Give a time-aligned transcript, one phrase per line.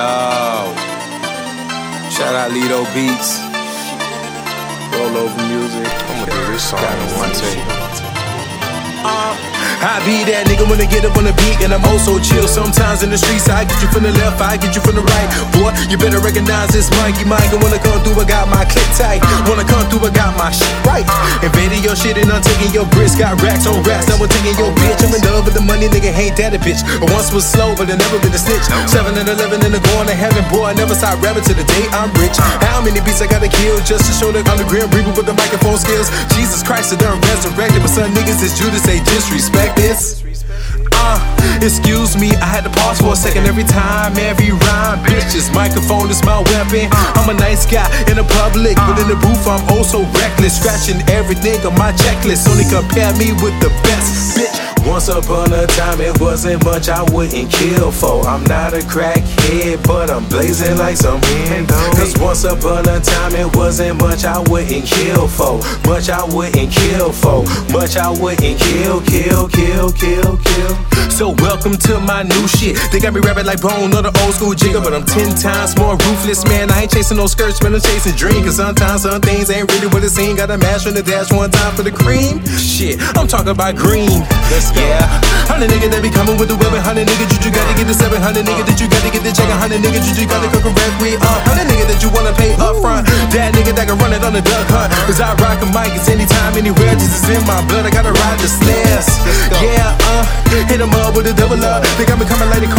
[0.00, 0.72] Yo.
[2.08, 3.36] Shout out Leto Beats.
[4.96, 5.88] Roll over music.
[6.08, 7.60] I'm gonna do this song in one take.
[9.04, 9.32] Uh,
[9.80, 12.48] I be that nigga when I get up on the beat and I'm also chill.
[12.48, 15.04] Sometimes in the streets, I get you from the left, I get you from the
[15.04, 15.28] right.
[15.56, 17.52] Boy, you better recognize this Mikey Mike.
[17.52, 19.20] And when I come through, I got my click tight.
[19.48, 21.04] When I come through, I got my shit right.
[21.44, 23.16] Invading your shit and I'm taking your bricks.
[23.16, 24.72] Got racks on racks, now I'm taking your.
[25.00, 26.84] I'm in love with the money, nigga, ain't that a bitch.
[26.84, 28.64] I once was slow, but I never been a snitch.
[28.88, 31.64] 7 and 11 and the going to heaven, boy, I never stop rapping till the
[31.64, 32.36] day I'm rich.
[32.68, 35.80] How many beats I gotta kill just to show the underground people with the microphone
[35.80, 36.12] skills?
[36.36, 40.20] Jesus Christ, I done resurrected, but some niggas is Judas, they disrespect this.
[40.92, 41.16] Uh,
[41.62, 45.00] excuse me, I had to pause for a second every time, every rhyme.
[45.04, 46.88] Bitch, this microphone is my weapon.
[47.16, 50.60] I'm a nice guy in the public, but in the booth, I'm oh so reckless.
[50.60, 52.48] Scratching everything on my checklist.
[52.48, 54.39] Only compare me with the best.
[54.86, 58.26] Once upon a time, it wasn't much I wouldn't kill for.
[58.26, 61.68] I'm not a crackhead, but I'm blazing like some wind.
[61.68, 65.60] Cause once upon a time, it wasn't much I wouldn't kill for.
[65.86, 67.44] Much I wouldn't kill for.
[67.72, 70.76] Much I wouldn't kill, kill, kill, kill, kill.
[71.10, 72.78] So welcome to my new shit.
[72.90, 75.76] They got me rapping like Bone or the old school jigger, but I'm ten times
[75.76, 76.70] more ruthless, man.
[76.70, 77.74] I ain't chasing no skirts, man.
[77.74, 78.44] I'm chasing dreams.
[78.46, 80.38] Cause sometimes some things ain't really what it seems.
[80.38, 82.40] Gotta mash on the dash one time for the cream.
[82.56, 84.24] Shit, I'm talking about green.
[84.76, 85.04] Yeah,
[85.50, 86.80] hundred nigga that be coming with the weapon.
[86.80, 89.32] Hundred nigga, you, you gotta get the seven hundred nigga that you gotta get the
[89.32, 89.48] check.
[89.50, 90.92] Hundred nigga, you, you gotta cook a rep.
[91.02, 93.06] We uh, hundred nigga that you wanna pay up front.
[93.34, 94.90] That nigga that can run it on the duck hunt.
[95.06, 96.94] Cause I rock a mic, it's anytime, anywhere.
[96.96, 97.84] Just is in my blood.
[97.86, 99.08] I gotta ride the stairs.
[99.60, 101.84] Yeah, uh, hit 'em up with a double up.
[101.98, 102.70] They got me coming like a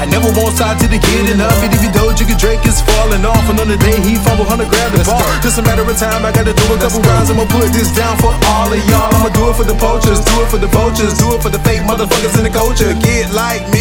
[0.00, 0.30] And you know why?
[0.30, 1.52] Never won't stop till the getting up.
[1.60, 3.44] And if you don't, Jigga Drake is falling off.
[3.48, 5.20] And on the day he fumble, hunter grab the ball.
[5.44, 6.24] Just a matter of time.
[6.24, 7.30] I gotta do a couple rounds.
[7.30, 9.12] I'ma put this down for all of y'all.
[9.12, 11.60] I'ma do it for the poachers, do it for the vultures, do it for the
[11.60, 12.92] fake motherfuckers in the culture.
[12.96, 13.79] Get like me.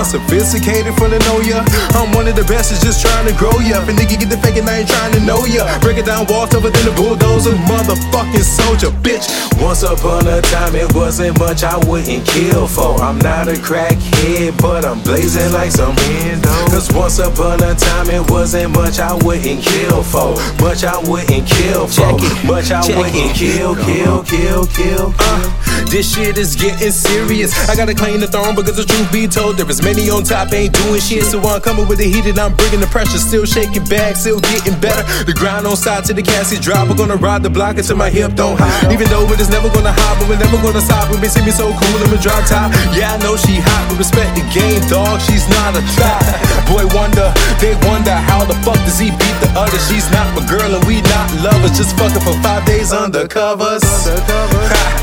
[0.00, 1.60] Unsophisticated from the know ya.
[1.92, 3.84] I'm one of the best, is just trying to grow ya.
[3.84, 5.68] If a nigga get the fake and I ain't trying to know ya.
[5.84, 9.28] Break it down, walls tougher than a bulldozer, motherfucking soldier, bitch.
[9.60, 12.96] Once upon a time, it wasn't much I wouldn't kill for.
[12.96, 16.48] I'm not a crackhead, but I'm blazing like some window.
[16.72, 20.32] Cause once upon a time, it wasn't much I wouldn't kill for.
[20.64, 22.16] Much I wouldn't kill for.
[22.48, 25.14] Much I wouldn't kill, kill, kill, kill, kill.
[25.20, 25.44] Uh,
[25.92, 27.52] this shit is getting serious.
[27.68, 30.52] I gotta claim the throne because the truth be told, there is many on top
[30.54, 31.24] ain't doing shit.
[31.26, 33.18] So I'm coming with the heat and I'm bringing the pressure.
[33.18, 35.02] Still shaking back, still getting better.
[35.26, 36.88] The grind on side to the casket drop.
[36.88, 38.70] We're gonna ride the block until my hip don't hop.
[38.92, 41.10] Even though it is never gonna hop, but we're never gonna stop.
[41.10, 42.70] When they see me so cool, I'ma drop top.
[42.94, 45.18] Yeah, I know she hot, but respect the game, dog.
[45.26, 46.22] She's not a thot.
[46.70, 49.80] Boy, wonder, they wonder how the fuck does he beat the other?
[49.90, 51.74] She's not my girl and we not lovers.
[51.74, 53.82] Just fucking for five days undercovers.
[54.06, 54.99] Keep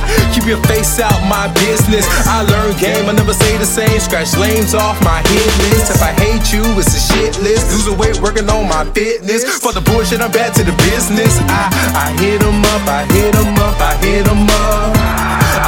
[0.47, 2.07] your face out my business.
[2.25, 3.99] I learn game, I never say the same.
[3.99, 5.91] Scratch lanes off my hit list.
[5.91, 7.67] If I hate you, it's a shit list.
[7.85, 9.43] The weight, working on my fitness.
[9.59, 11.35] For the bullshit, I'm back to the business.
[11.51, 14.95] I, I hit 'em up, I hit 'em up, I hit 'em up.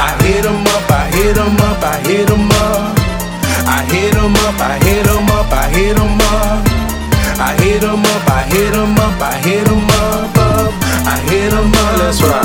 [0.00, 2.96] I hit 'em up, I hit 'em up, I hit 'em up.
[3.68, 6.64] I hit 'em up, I hit 'em up, I hit 'em up.
[7.40, 10.72] I hit 'em up, I hit 'em up, I hit 'em up, up.
[11.04, 11.98] I hit 'em up.
[12.00, 12.39] Let's ride.